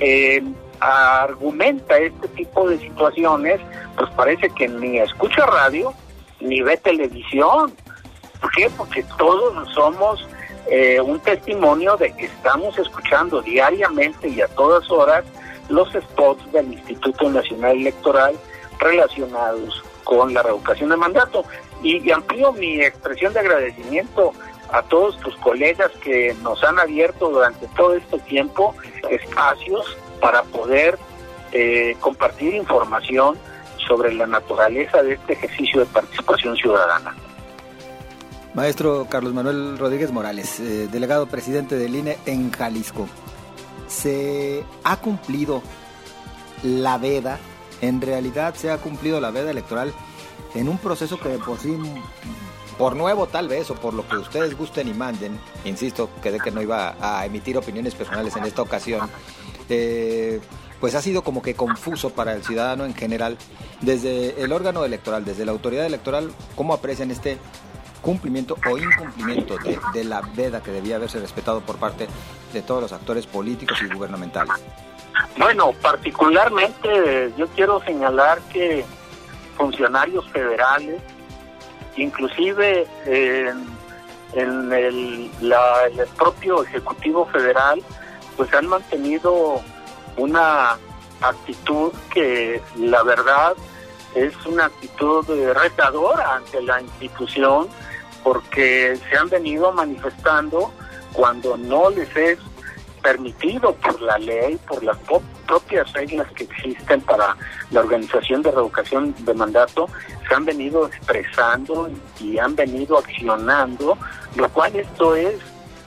eh, 0.00 0.42
argumenta 0.80 1.96
este 1.98 2.28
tipo 2.28 2.68
de 2.68 2.78
situaciones, 2.78 3.60
pues 3.96 4.10
parece 4.16 4.50
que 4.50 4.68
ni 4.68 4.98
escucha 4.98 5.46
radio 5.46 5.92
ni 6.40 6.60
ve 6.62 6.76
televisión. 6.76 7.72
¿Por 8.40 8.50
qué? 8.52 8.70
Porque 8.76 9.04
todos 9.16 9.72
somos 9.72 10.26
eh, 10.66 11.00
un 11.00 11.20
testimonio 11.20 11.96
de 11.96 12.14
que 12.14 12.26
estamos 12.26 12.78
escuchando 12.78 13.42
diariamente 13.42 14.28
y 14.28 14.40
a 14.40 14.48
todas 14.48 14.90
horas 14.90 15.24
los 15.68 15.90
spots 15.92 16.52
del 16.52 16.72
Instituto 16.72 17.30
Nacional 17.30 17.76
Electoral 17.76 18.34
relacionados 18.78 19.82
con 20.04 20.34
la 20.34 20.42
revocación 20.42 20.90
de 20.90 20.96
mandato. 20.96 21.44
Y, 21.82 22.10
amplío 22.10 22.52
mi 22.52 22.80
expresión 22.80 23.32
de 23.34 23.40
agradecimiento 23.40 24.32
a 24.72 24.82
todos 24.82 25.18
tus 25.20 25.36
colegas 25.36 25.90
que 26.02 26.34
nos 26.42 26.62
han 26.64 26.78
abierto 26.78 27.28
durante 27.28 27.66
todo 27.76 27.94
este 27.94 28.18
tiempo 28.20 28.74
espacios 29.10 29.96
para 30.24 30.42
poder 30.42 30.98
eh, 31.52 31.98
compartir 32.00 32.54
información 32.54 33.36
sobre 33.86 34.14
la 34.14 34.26
naturaleza 34.26 35.02
de 35.02 35.16
este 35.16 35.34
ejercicio 35.34 35.80
de 35.80 35.86
participación 35.86 36.56
ciudadana. 36.56 37.14
Maestro 38.54 39.06
Carlos 39.10 39.34
Manuel 39.34 39.76
Rodríguez 39.76 40.10
Morales, 40.12 40.60
eh, 40.60 40.88
delegado 40.90 41.26
presidente 41.26 41.76
del 41.76 41.94
INE 41.94 42.16
en 42.24 42.50
Jalisco, 42.50 43.06
¿se 43.86 44.64
ha 44.82 44.96
cumplido 44.96 45.62
la 46.62 46.96
veda? 46.96 47.38
En 47.82 48.00
realidad 48.00 48.54
se 48.54 48.70
ha 48.70 48.78
cumplido 48.78 49.20
la 49.20 49.30
veda 49.30 49.50
electoral 49.50 49.92
en 50.54 50.70
un 50.70 50.78
proceso 50.78 51.20
que 51.20 51.36
por 51.36 51.58
sí, 51.58 51.76
por 52.78 52.96
nuevo 52.96 53.26
tal 53.26 53.48
vez, 53.48 53.70
o 53.70 53.74
por 53.74 53.92
lo 53.92 54.08
que 54.08 54.16
ustedes 54.16 54.56
gusten 54.56 54.88
y 54.88 54.94
manden, 54.94 55.38
insisto, 55.66 56.08
que 56.22 56.30
de 56.30 56.40
que 56.40 56.50
no 56.50 56.62
iba 56.62 56.96
a 56.98 57.26
emitir 57.26 57.58
opiniones 57.58 57.94
personales 57.94 58.34
en 58.36 58.44
esta 58.44 58.62
ocasión, 58.62 59.10
eh, 59.68 60.40
pues 60.80 60.94
ha 60.94 61.00
sido 61.00 61.22
como 61.22 61.42
que 61.42 61.54
confuso 61.54 62.10
para 62.10 62.34
el 62.34 62.44
ciudadano 62.44 62.84
en 62.84 62.94
general, 62.94 63.38
desde 63.80 64.42
el 64.42 64.52
órgano 64.52 64.84
electoral, 64.84 65.24
desde 65.24 65.44
la 65.44 65.52
autoridad 65.52 65.86
electoral, 65.86 66.30
¿cómo 66.56 66.74
aprecian 66.74 67.10
este 67.10 67.38
cumplimiento 68.02 68.58
o 68.70 68.76
incumplimiento 68.76 69.56
de, 69.94 70.04
la 70.04 70.20
veda 70.20 70.62
que 70.62 70.70
debía 70.70 70.96
haberse 70.96 71.18
respetado 71.20 71.62
por 71.62 71.76
parte 71.76 72.06
de 72.52 72.60
todos 72.60 72.82
los 72.82 72.92
actores 72.92 73.26
políticos 73.26 73.78
y 73.80 73.92
gubernamentales? 73.94 74.52
Bueno, 75.38 75.72
particularmente 75.80 77.32
yo 77.38 77.46
quiero 77.48 77.80
señalar 77.84 78.40
que 78.52 78.84
funcionarios 79.56 80.28
federales, 80.30 81.00
inclusive 81.96 82.86
en, 83.06 84.70
el, 84.72 85.30
el 85.40 86.06
propio 86.18 86.62
Ejecutivo 86.62 87.26
Federal, 87.26 87.82
pues 88.36 88.52
han 88.54 88.66
mantenido 88.66 89.60
una 90.16 90.78
actitud 91.20 91.92
que 92.12 92.60
la 92.76 93.02
verdad 93.02 93.54
es 94.14 94.34
una 94.46 94.66
actitud 94.66 95.26
retadora 95.54 96.36
ante 96.36 96.62
la 96.62 96.80
institución 96.80 97.68
porque 98.22 98.98
se 99.08 99.16
han 99.16 99.28
venido 99.28 99.72
manifestando 99.72 100.72
cuando 101.12 101.56
no 101.56 101.90
les 101.90 102.14
es 102.16 102.38
permitido 103.02 103.74
por 103.74 104.00
la 104.00 104.16
ley, 104.18 104.58
por 104.66 104.82
las 104.82 104.96
propias 105.46 105.92
reglas 105.92 106.26
que 106.32 106.44
existen 106.44 107.02
para 107.02 107.36
la 107.70 107.80
organización 107.80 108.40
de 108.40 108.50
revocación 108.50 109.14
de 109.26 109.34
mandato, 109.34 109.88
se 110.26 110.34
han 110.34 110.46
venido 110.46 110.86
expresando 110.86 111.90
y 112.18 112.38
han 112.38 112.56
venido 112.56 112.98
accionando, 112.98 113.98
lo 114.36 114.48
cual 114.48 114.74
esto 114.74 115.14
es, 115.14 115.34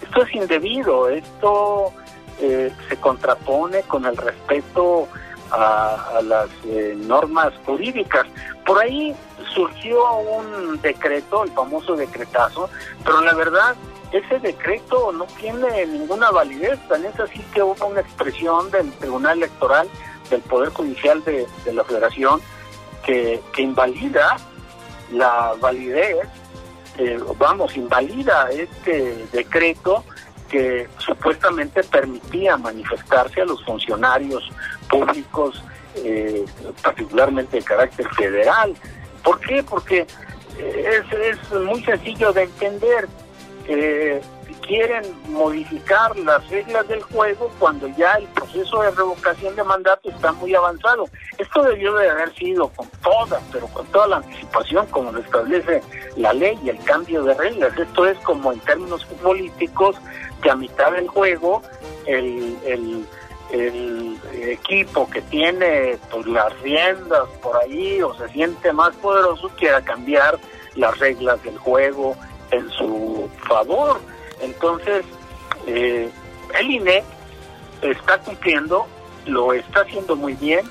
esto 0.04 0.22
es 0.22 0.36
indebido, 0.36 1.10
esto 1.10 1.92
eh, 2.39 2.72
se 2.89 2.98
contrapone 2.98 3.82
con 3.84 4.06
el 4.06 4.15
respeto 4.17 5.08
a, 5.51 6.20
las 6.24 6.50
eh, 6.65 6.94
normas 6.98 7.53
jurídicas. 7.65 8.25
Por 8.65 8.79
ahí 8.79 9.15
surgió 9.53 10.17
un 10.17 10.79
decreto, 10.82 11.44
el 11.44 11.51
famoso 11.51 11.96
decretazo, 11.96 12.70
pero 13.03 13.22
la 13.22 13.34
verdad 13.34 13.75
ese 14.12 14.39
decreto 14.39 15.12
no 15.12 15.25
tiene 15.25 15.86
ninguna 15.86 16.32
validez, 16.32 16.79
tan 16.88 17.06
es 17.06 17.20
así 17.20 17.39
que 17.53 17.62
hubo 17.62 17.86
una 17.88 18.01
expresión 18.01 18.72
del 18.72 18.91
Tribunal 18.94 19.38
Electoral 19.38 19.89
del 20.29 20.41
Poder 20.41 20.70
Judicial 20.70 21.24
de, 21.24 21.48
la 21.74 21.84
Federación 21.84 22.41
que, 23.03 23.41
invalida 23.58 24.38
la 25.12 25.53
validez, 25.60 26.27
eh, 26.98 27.20
vamos, 27.38 27.75
invalida 27.77 28.50
este 28.51 29.25
decreto 29.32 30.03
que 30.50 30.88
supuestamente 30.98 31.84
permitía 31.84 32.58
manifestarse 32.58 33.42
a 33.42 33.46
los 33.46 33.63
funcionarios 33.66 34.50
públicos, 34.89 35.63
eh, 35.96 36.46
particularmente 36.82 37.58
de 37.58 37.63
carácter 37.63 38.08
federal. 38.16 38.74
¿Por 39.24 39.39
qué? 39.39 39.63
Porque 39.63 40.08
eh, 40.58 41.01
es, 41.01 41.38
es 41.38 41.62
muy 41.62 41.84
sencillo 41.84 42.32
de 42.34 42.44
entender 42.44 43.08
eh, 43.68 44.22
quieren 44.56 45.04
modificar 45.30 46.18
las 46.18 46.48
reglas 46.50 46.88
del 46.88 47.01
juego 47.01 47.51
cuando 47.60 47.88
ya 47.89 48.13
el 48.13 48.27
proceso 48.27 48.82
de 48.82 48.92
revocación 48.92 49.56
de 49.56 49.63
mandato 49.63 50.10
está 50.10 50.32
muy 50.32 50.54
avanzado. 50.56 51.06
Esto 51.38 51.63
debió 51.63 51.96
de 51.96 52.10
haber 52.10 52.34
sido 52.36 52.70
con 52.70 52.88
toda, 53.04 53.39
pero 53.51 53.68
con 53.68 53.86
toda 53.88 54.08
la 54.08 54.16
anticipación 54.18 54.86
como 54.88 55.12
lo 55.12 55.20
establece 55.20 55.82
la 56.16 56.34
ley 56.34 56.58
y 56.63 56.70
el 56.70 56.84
cambio 56.84 57.24
de 57.24 57.34
reglas. 57.34 57.77
Esto 57.77 58.06
es 58.06 58.18
como 58.20 58.51
en 58.51 58.60
términos 58.62 59.06
políticos 59.22 59.96
que 60.42 60.50
a 60.50 60.56
mitad 60.56 60.92
del 60.92 61.08
juego 61.08 61.62
el, 62.06 62.58
el, 62.66 63.06
el 63.51 64.20
equipo 64.50 65.10
que 65.10 65.22
tiene 65.24 65.98
pues, 66.12 66.25
las 66.27 66.60
riendas 66.62 67.27
por 67.42 67.56
ahí 67.58 68.01
o 68.01 68.13
se 68.16 68.27
siente 68.30 68.72
más 68.74 68.96
poderoso 68.96 69.50
quiera 69.58 69.82
cambiar 69.82 70.38
las 70.75 70.98
reglas 71.00 71.42
del 71.44 71.58
juego 71.58 72.16
en 72.51 72.70
su 72.72 73.30
favor. 73.48 74.00
Entonces, 74.41 75.06
eh, 75.65 76.10
el 76.60 76.72
INE 76.72 77.03
está 77.82 78.20
cumpliendo, 78.20 78.88
lo 79.25 79.53
está 79.53 79.82
haciendo 79.82 80.15
muy 80.15 80.34
bien, 80.34 80.65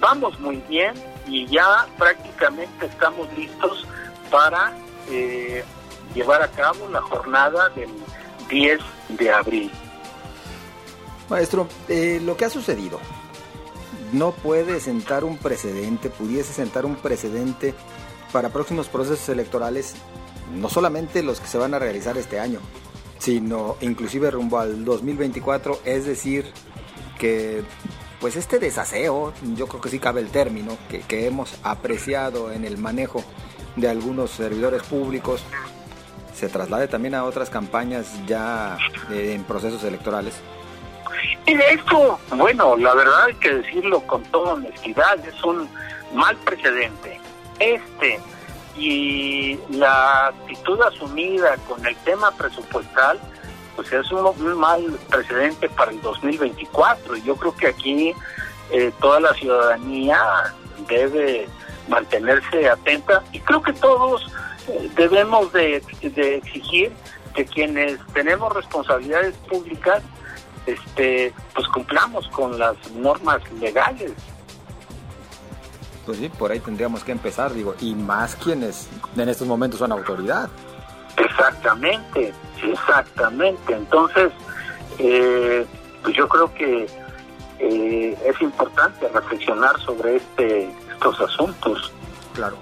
vamos 0.00 0.38
muy 0.40 0.56
bien 0.68 0.94
y 1.26 1.46
ya 1.46 1.86
prácticamente 1.98 2.86
estamos 2.86 3.28
listos 3.36 3.86
para 4.30 4.72
eh, 5.10 5.64
llevar 6.14 6.42
a 6.42 6.48
cabo 6.48 6.88
la 6.88 7.00
jornada 7.02 7.68
del 7.70 7.90
10 8.48 8.80
de 9.10 9.30
abril. 9.30 9.70
Maestro, 11.28 11.68
eh, 11.88 12.20
lo 12.22 12.36
que 12.36 12.44
ha 12.44 12.50
sucedido 12.50 13.00
no 14.12 14.32
puede 14.32 14.80
sentar 14.80 15.24
un 15.24 15.38
precedente, 15.38 16.10
pudiese 16.10 16.52
sentar 16.52 16.84
un 16.84 16.96
precedente 16.96 17.74
para 18.32 18.50
próximos 18.50 18.88
procesos 18.88 19.28
electorales 19.28 19.94
no 20.52 20.68
solamente 20.68 21.22
los 21.22 21.40
que 21.40 21.46
se 21.46 21.58
van 21.58 21.74
a 21.74 21.78
realizar 21.78 22.16
este 22.16 22.40
año, 22.40 22.60
sino 23.18 23.76
inclusive 23.80 24.30
rumbo 24.30 24.58
al 24.58 24.84
2024, 24.84 25.80
es 25.84 26.04
decir, 26.04 26.52
que 27.18 27.62
pues 28.20 28.36
este 28.36 28.58
desaseo, 28.58 29.34
yo 29.54 29.66
creo 29.66 29.80
que 29.80 29.88
sí 29.90 29.98
cabe 29.98 30.20
el 30.20 30.30
término, 30.30 30.78
que, 30.88 31.26
hemos 31.26 31.58
apreciado 31.62 32.52
en 32.52 32.64
el 32.64 32.78
manejo 32.78 33.22
de 33.76 33.88
algunos 33.88 34.30
servidores 34.30 34.82
públicos, 34.82 35.42
se 36.34 36.48
traslade 36.48 36.88
también 36.88 37.14
a 37.14 37.24
otras 37.24 37.50
campañas 37.50 38.10
ya 38.26 38.78
eh, 39.10 39.34
en 39.34 39.44
procesos 39.44 39.84
electorales. 39.84 40.40
Y 41.46 41.52
esto, 41.54 42.18
bueno, 42.34 42.76
la 42.76 42.94
verdad 42.94 43.24
hay 43.24 43.34
que 43.34 43.54
decirlo 43.56 44.00
con 44.06 44.22
toda 44.24 44.54
honestidad, 44.54 45.18
es 45.26 45.44
un 45.44 45.68
mal 46.14 46.36
precedente. 46.38 47.20
Este 47.58 48.18
y 48.76 49.58
la 49.70 50.28
actitud 50.28 50.80
asumida 50.82 51.56
con 51.68 51.84
el 51.86 51.96
tema 51.98 52.30
presupuestal, 52.32 53.20
pues 53.76 53.92
es 53.92 54.10
un, 54.10 54.56
mal 54.56 54.98
precedente 55.10 55.68
para 55.68 55.90
el 55.90 56.00
2024. 56.00 57.16
Y 57.16 57.22
yo 57.22 57.36
creo 57.36 57.54
que 57.54 57.68
aquí 57.68 58.14
eh, 58.70 58.92
toda 59.00 59.20
la 59.20 59.34
ciudadanía 59.34 60.18
debe 60.88 61.48
mantenerse 61.88 62.68
atenta 62.68 63.22
y 63.32 63.40
creo 63.40 63.62
que 63.62 63.72
todos 63.74 64.32
eh, 64.68 64.90
debemos 64.96 65.52
de, 65.52 65.82
de, 66.02 66.36
exigir 66.36 66.92
que 67.34 67.44
quienes 67.44 67.98
tenemos 68.12 68.52
responsabilidades 68.54 69.34
públicas 69.48 70.02
este 70.66 71.34
pues 71.54 71.66
cumplamos 71.68 72.26
con 72.28 72.58
las 72.58 72.74
normas 72.92 73.40
legales 73.60 74.12
pues 76.04 76.18
sí, 76.18 76.28
por 76.28 76.52
ahí 76.52 76.60
tendríamos 76.60 77.04
que 77.04 77.12
empezar, 77.12 77.52
digo, 77.52 77.74
y 77.80 77.94
más 77.94 78.36
quienes 78.36 78.88
en 79.16 79.28
estos 79.28 79.46
momentos 79.46 79.80
son 79.80 79.92
autoridad. 79.92 80.48
Exactamente, 81.16 82.32
exactamente. 82.62 83.74
Entonces, 83.74 84.32
eh, 84.98 85.66
pues 86.02 86.16
yo 86.16 86.28
creo 86.28 86.52
que 86.54 86.86
eh, 87.58 88.18
es 88.24 88.40
importante 88.42 89.08
reflexionar 89.08 89.80
sobre 89.80 90.16
este, 90.16 90.70
estos 90.92 91.20
asuntos. 91.20 91.92
Claro. 92.34 92.56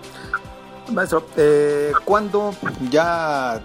Maestro, 0.91 1.27
eh, 1.37 1.93
¿cuándo 2.05 2.55
ya 2.91 3.61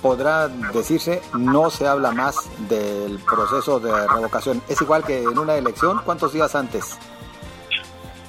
podrá 0.00 0.48
decirse 0.48 1.22
no 1.38 1.70
se 1.70 1.86
habla 1.86 2.10
más 2.10 2.36
del 2.68 3.18
proceso 3.20 3.78
de 3.78 3.92
revocación? 4.08 4.62
¿Es 4.68 4.80
igual 4.80 5.04
que 5.04 5.22
en 5.22 5.38
una 5.38 5.54
elección? 5.54 6.00
¿Cuántos 6.04 6.32
días 6.32 6.54
antes? 6.54 6.98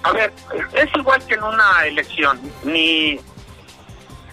A 0.04 0.12
ver, 0.12 0.34
es 0.74 0.90
igual 0.96 1.26
que 1.26 1.36
en 1.36 1.44
una 1.44 1.86
elección, 1.86 2.40
ni, 2.64 3.20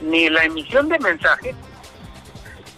ni 0.00 0.28
la 0.28 0.44
emisión 0.44 0.88
de 0.88 0.98
mensajes, 0.98 1.54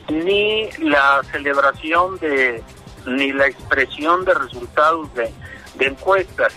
ni 0.08 0.70
la 0.78 1.22
celebración 1.30 2.18
de, 2.18 2.62
ni 3.06 3.32
la 3.32 3.46
expresión 3.46 4.24
de 4.26 4.34
resultados 4.34 5.08
de, 5.14 5.32
encuestas. 5.80 6.54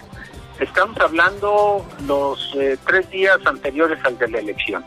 Estamos 0.60 1.00
hablando 1.00 1.86
los 2.06 2.54
eh, 2.60 2.78
tres 2.86 3.10
días 3.10 3.39
anteriores 3.45 3.98
al 4.04 4.17
de 4.17 4.28
la 4.28 4.39
elección. 4.39 4.86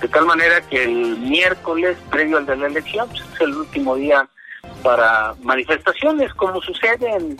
De 0.00 0.08
tal 0.08 0.24
manera 0.24 0.60
que 0.62 0.84
el 0.84 1.18
miércoles 1.18 1.96
previo 2.10 2.38
al 2.38 2.46
de 2.46 2.56
la 2.56 2.68
elección 2.68 3.08
pues, 3.08 3.22
es 3.34 3.40
el 3.40 3.54
último 3.54 3.96
día 3.96 4.26
para 4.82 5.34
manifestaciones, 5.42 6.32
como 6.34 6.62
sucede 6.62 7.10
en, 7.10 7.36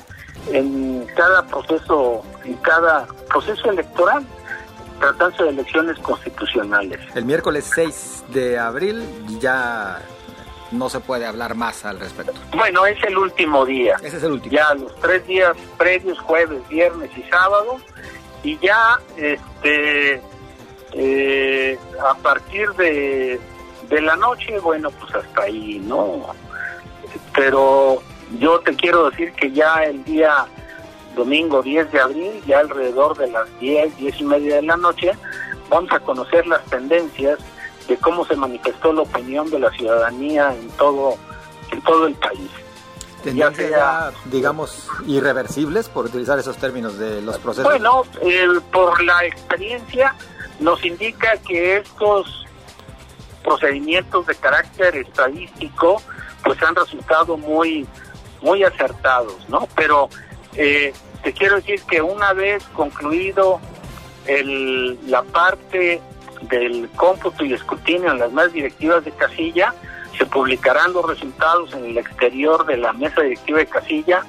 en 0.52 1.06
cada 1.16 1.46
proceso, 1.46 2.22
en 2.44 2.54
cada 2.54 3.06
proceso 3.28 3.70
electoral, 3.70 4.24
tratándose 4.98 5.44
de 5.44 5.48
elecciones 5.50 5.98
constitucionales. 5.98 6.98
El 7.14 7.24
miércoles 7.24 7.70
6 7.74 8.24
de 8.28 8.59
abril 8.59 9.04
ya 9.40 10.00
no 10.72 10.88
se 10.88 11.00
puede 11.00 11.26
hablar 11.26 11.54
más 11.54 11.85
al 11.85 12.00
respecto. 12.00 12.35
Bueno, 12.54 12.87
es 12.87 13.02
el 13.04 13.16
último 13.16 13.64
día. 13.64 13.96
Ese 14.02 14.16
es 14.16 14.22
el 14.22 14.32
último. 14.32 14.54
Ya 14.54 14.74
los 14.74 14.94
tres 14.96 15.26
días 15.26 15.56
previos, 15.76 16.18
jueves, 16.20 16.66
viernes 16.68 17.11
y 17.16 17.22
sábado, 17.24 17.78
y 18.42 18.59
ya 18.59 18.98
este 19.16 20.20
eh, 20.92 21.78
a 22.09 22.14
partir 22.14 22.70
de, 22.72 23.38
de 23.88 24.00
la 24.00 24.16
noche, 24.16 24.59
bueno, 24.61 24.90
pues 24.90 25.14
hasta 25.14 25.42
ahí, 25.42 25.78
¿no? 25.80 26.26
Pero 27.35 28.02
yo 28.38 28.60
te 28.60 28.74
quiero 28.74 29.10
decir 29.10 29.32
que 29.32 29.52
ya 29.52 29.84
el 29.84 30.04
día 30.04 30.46
domingo 31.14 31.62
10 31.62 31.92
de 31.92 32.00
abril, 32.00 32.42
ya 32.46 32.60
alrededor 32.60 33.16
de 33.16 33.28
las 33.28 33.58
10, 33.58 33.96
10 33.96 34.20
y 34.20 34.24
media 34.24 34.56
de 34.56 34.62
la 34.62 34.76
noche, 34.76 35.12
vamos 35.68 35.90
a 35.92 36.00
conocer 36.00 36.46
las 36.46 36.64
tendencias 36.66 37.38
de 37.88 37.96
cómo 37.96 38.24
se 38.26 38.36
manifestó 38.36 38.92
la 38.92 39.02
opinión 39.02 39.50
de 39.50 39.60
la 39.60 39.70
ciudadanía 39.70 40.54
en 40.54 40.68
todo, 40.70 41.14
en 41.70 41.80
todo 41.82 42.06
el 42.06 42.14
país. 42.14 42.50
Tendencias 43.22 43.70
ya, 43.70 44.12
digamos, 44.26 44.88
irreversibles, 45.06 45.88
por 45.88 46.06
utilizar 46.06 46.38
esos 46.38 46.56
términos 46.58 46.98
de 46.98 47.22
los 47.22 47.38
procesos. 47.38 47.70
Bueno, 47.70 48.02
por 48.70 49.02
la 49.02 49.24
experiencia 49.24 50.14
nos 50.60 50.84
indica 50.84 51.36
que 51.38 51.78
estos 51.78 52.46
procedimientos 53.42 54.26
de 54.26 54.34
carácter 54.34 54.96
estadístico 54.96 56.02
pues 56.44 56.62
han 56.62 56.74
resultado 56.74 57.36
muy 57.36 57.86
muy 58.46 58.62
acertados, 58.62 59.37
¿no? 59.48 59.68
Pero 59.74 60.09
eh, 60.54 60.94
te 61.24 61.32
quiero 61.32 61.56
decir 61.56 61.82
que 61.90 62.00
una 62.00 62.32
vez 62.32 62.62
concluido 62.74 63.61
el, 64.26 64.98
la 65.11 65.24
parte 65.24 66.00
del 66.42 66.88
cómputo 66.94 67.44
y 67.44 67.52
escrutinio 67.52 68.12
en 68.12 68.20
las 68.20 68.30
más 68.32 68.52
directivas 68.52 69.04
de 69.04 69.11
casilla, 69.11 69.74
Se 70.16 70.24
publicarán 70.24 70.94
los 70.94 71.04
resultados 71.04 71.74
en 71.74 71.85
el 71.87 71.98
exterior 71.98 72.64
de 72.64 72.76
la 72.78 72.92
mesa 72.94 73.20
directiva 73.20 73.59
de 73.59 73.66
casilla, 73.66 74.22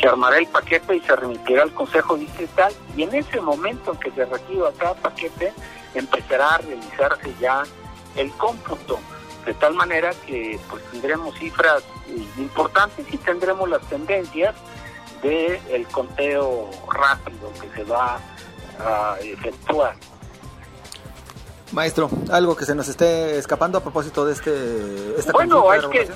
se 0.00 0.06
armará 0.06 0.38
el 0.38 0.46
paquete 0.46 0.96
y 0.96 1.00
se 1.00 1.14
remitirá 1.14 1.62
al 1.64 1.72
Consejo 1.72 2.16
Distrital 2.16 2.72
y 2.96 3.02
en 3.02 3.14
ese 3.14 3.40
momento 3.40 3.92
en 3.92 3.98
que 3.98 4.10
se 4.12 4.24
reciba 4.24 4.72
cada 4.78 4.94
paquete 4.94 5.52
empezará 5.94 6.54
a 6.54 6.58
realizarse 6.58 7.34
ya 7.40 7.64
el 8.16 8.30
cómputo, 8.32 8.98
de 9.46 9.54
tal 9.54 9.74
manera 9.74 10.10
que 10.26 10.58
pues 10.68 10.82
tendremos 10.90 11.38
cifras 11.38 11.82
importantes 12.36 13.06
y 13.10 13.16
tendremos 13.16 13.68
las 13.68 13.80
tendencias 13.82 14.54
del 15.22 15.58
el 15.70 15.86
conteo 15.86 16.68
rápido 16.92 17.52
que 17.60 17.70
se 17.74 17.84
va 17.84 18.18
a 18.80 19.16
efectuar. 19.20 19.94
Maestro, 21.72 22.10
algo 22.30 22.56
que 22.56 22.64
se 22.64 22.74
nos 22.74 22.88
esté 22.88 23.38
escapando 23.38 23.78
a 23.78 23.80
propósito 23.80 24.24
de 24.24 24.32
este 24.32 25.14
esta 25.18 25.32
bueno 25.32 25.70
hay 25.70 25.80
que 25.90 26.08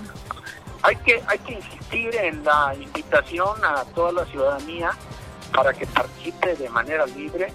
hay 0.82 0.96
que 0.96 1.22
hay 1.26 1.38
que 1.38 1.52
insistir 1.54 2.14
en 2.16 2.44
la 2.44 2.74
invitación 2.74 3.64
a 3.64 3.84
toda 3.94 4.12
la 4.12 4.24
ciudadanía 4.26 4.90
para 5.52 5.72
que 5.72 5.86
participe 5.86 6.54
de 6.56 6.68
manera 6.68 7.06
libre 7.06 7.52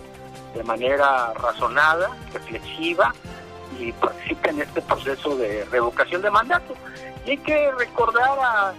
de 0.53 0.63
manera 0.63 1.33
razonada 1.33 2.09
reflexiva 2.33 3.13
y 3.79 3.91
participe 3.93 4.49
en 4.49 4.61
este 4.61 4.81
proceso 4.81 5.35
de 5.35 5.65
revocación 5.65 6.21
de 6.21 6.31
mandato 6.31 6.75
y 7.25 7.31
hay 7.31 7.37
que 7.37 7.71
recordar 7.71 8.37
a, 8.39 8.73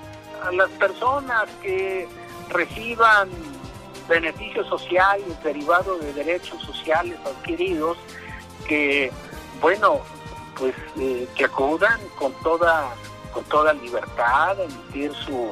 las 0.52 0.70
personas 0.72 1.46
que 1.62 2.06
reciban 2.50 3.28
beneficios 4.08 4.66
sociales 4.68 5.26
derivados 5.42 6.00
de 6.00 6.12
derechos 6.12 6.62
sociales 6.62 7.16
adquiridos 7.24 7.96
que, 8.68 9.10
bueno, 9.60 10.02
pues 10.56 10.74
eh, 10.98 11.26
que 11.34 11.46
acudan 11.46 11.98
con 12.16 12.32
toda, 12.42 12.94
con 13.32 13.42
toda 13.44 13.72
libertad 13.72 14.60
a 14.60 14.62
emitir 14.62 15.12
su, 15.14 15.50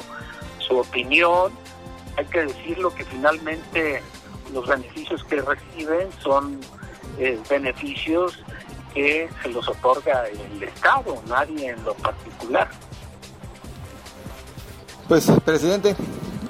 su 0.58 0.78
opinión. 0.78 1.52
Hay 2.16 2.26
que 2.26 2.44
decirlo 2.44 2.94
que 2.94 3.04
finalmente 3.04 4.02
los 4.52 4.68
beneficios 4.68 5.24
que 5.24 5.40
reciben 5.40 6.08
son 6.20 6.60
eh, 7.18 7.40
beneficios 7.48 8.38
que 8.94 9.28
se 9.42 9.48
los 9.48 9.68
otorga 9.68 10.28
el 10.28 10.62
Estado, 10.62 11.20
nadie 11.26 11.70
en 11.70 11.84
lo 11.84 11.94
particular. 11.94 12.68
Pues, 15.08 15.30
presidente, 15.44 15.94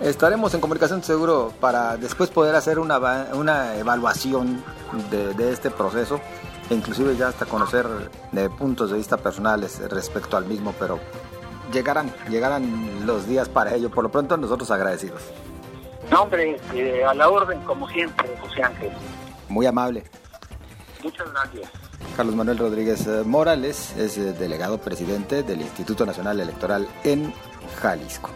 estaremos 0.01 0.55
en 0.55 0.61
comunicación 0.61 1.03
seguro 1.03 1.53
para 1.61 1.97
después 1.97 2.31
poder 2.31 2.55
hacer 2.55 2.79
una, 2.79 2.99
una 3.33 3.77
evaluación 3.77 4.63
de, 5.11 5.35
de 5.35 5.53
este 5.53 5.71
proceso 5.71 6.21
e 6.71 6.75
inclusive 6.75 7.17
ya 7.17 7.29
hasta 7.29 7.47
conocer 7.47 7.87
de 8.33 8.51
puntos 8.51 8.91
de 8.91 8.99
vista 8.99 9.17
personales 9.17 9.81
respecto 9.91 10.37
al 10.37 10.45
mismo, 10.45 10.75
pero 10.79 11.01
llegarán, 11.73 12.13
llegarán 12.29 13.07
los 13.07 13.27
días 13.27 13.49
para 13.49 13.75
ello. 13.75 13.91
Por 13.91 14.05
lo 14.05 14.11
pronto 14.11 14.37
nosotros 14.37 14.71
agradecidos. 14.71 15.23
No, 16.11 16.23
hombre, 16.23 16.59
eh, 16.75 17.05
a 17.05 17.15
la 17.15 17.29
orden 17.29 17.61
como 17.63 17.89
siempre, 17.89 18.29
José 18.41 18.63
Ángel. 18.63 18.93
Muy 19.49 19.67
amable. 19.67 20.05
Muchas 21.03 21.31
gracias. 21.33 21.71
Carlos 22.17 22.37
Manuel 22.37 22.59
Rodríguez 22.59 23.07
eh, 23.07 23.23
Morales 23.25 23.93
es 23.97 24.17
eh, 24.19 24.33
delegado 24.33 24.79
presidente 24.79 25.43
del 25.43 25.63
Instituto 25.63 26.07
Nacional 26.07 26.39
Electoral 26.39 26.87
en 27.03 27.33
Jalisco. 27.81 28.31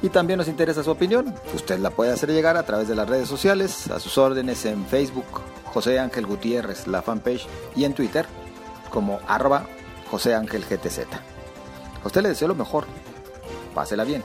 Y 0.00 0.08
también 0.08 0.38
nos 0.38 0.48
interesa 0.48 0.82
su 0.82 0.90
opinión. 0.90 1.34
Usted 1.54 1.78
la 1.78 1.90
puede 1.90 2.12
hacer 2.12 2.30
llegar 2.30 2.56
a 2.56 2.64
través 2.64 2.88
de 2.88 2.94
las 2.94 3.08
redes 3.08 3.28
sociales, 3.28 3.90
a 3.90 4.00
sus 4.00 4.16
órdenes 4.16 4.64
en 4.64 4.86
Facebook, 4.86 5.26
José 5.64 5.98
Ángel 5.98 6.26
Gutiérrez, 6.26 6.86
la 6.86 7.02
fanpage, 7.02 7.46
y 7.74 7.84
en 7.84 7.92
Twitter 7.92 8.26
como 8.90 9.20
arroba 9.28 9.66
José 10.10 10.34
Ángel 10.34 10.64
GTZ. 10.64 11.00
A 12.02 12.06
usted 12.06 12.22
le 12.22 12.30
deseo 12.30 12.48
lo 12.48 12.54
mejor. 12.54 12.86
Pásela 13.74 14.04
bien. 14.04 14.22